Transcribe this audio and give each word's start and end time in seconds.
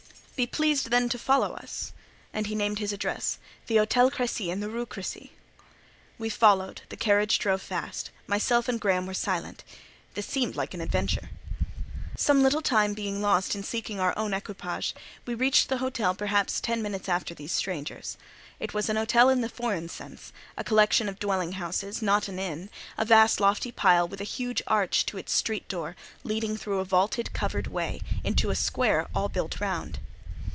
"Be 0.41 0.47
pleased, 0.47 0.89
then, 0.89 1.07
to 1.09 1.19
follow 1.19 1.53
us." 1.53 1.93
And 2.33 2.47
he 2.47 2.55
named 2.55 2.79
his 2.79 2.91
address: 2.91 3.37
"The 3.67 3.75
Hôtel 3.75 4.09
Crécy, 4.11 4.47
in 4.47 4.59
the 4.59 4.69
Rue 4.71 4.87
Crécy." 4.87 5.29
We 6.17 6.29
followed; 6.29 6.81
the 6.89 6.97
carriage 6.97 7.37
drove 7.37 7.61
fast; 7.61 8.09
myself 8.25 8.67
and 8.67 8.81
Graham 8.81 9.05
were 9.05 9.13
silent. 9.13 9.63
This 10.15 10.25
seemed 10.25 10.55
like 10.55 10.73
an 10.73 10.81
adventure. 10.81 11.29
Some 12.17 12.41
little 12.41 12.63
time 12.63 12.95
being 12.95 13.21
lost 13.21 13.53
in 13.53 13.61
seeking 13.61 13.99
our 13.99 14.17
own 14.17 14.33
equipage, 14.33 14.95
we 15.27 15.35
reached 15.35 15.69
the 15.69 15.77
hotel 15.77 16.15
perhaps 16.15 16.57
about 16.57 16.65
ten 16.65 16.81
minutes 16.81 17.07
after 17.07 17.35
these 17.35 17.51
strangers. 17.51 18.17
It 18.59 18.73
was 18.73 18.89
an 18.89 18.95
hotel 18.95 19.29
in 19.29 19.41
the 19.41 19.47
foreign 19.47 19.89
sense: 19.89 20.33
a 20.57 20.63
collection 20.63 21.07
of 21.07 21.19
dwelling 21.19 21.51
houses, 21.51 22.01
not 22.01 22.27
an 22.27 22.39
inn—a 22.39 23.05
vast, 23.05 23.39
lofty 23.39 23.71
pile, 23.71 24.07
with 24.07 24.19
a 24.21 24.23
huge 24.23 24.63
arch 24.65 25.05
to 25.05 25.19
its 25.19 25.33
street 25.33 25.67
door, 25.67 25.95
leading 26.23 26.57
through 26.57 26.79
a 26.79 26.83
vaulted 26.85 27.31
covered 27.31 27.67
way, 27.67 28.01
into 28.23 28.49
a 28.49 28.55
square 28.55 29.07
all 29.13 29.29
built 29.29 29.59
round. 29.59 29.99